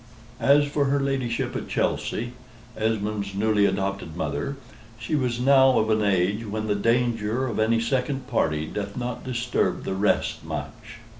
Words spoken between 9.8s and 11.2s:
the rest much.